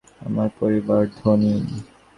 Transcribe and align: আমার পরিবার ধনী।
আমার 0.21 0.49
পরিবার 0.59 1.03
ধনী। 1.17 1.53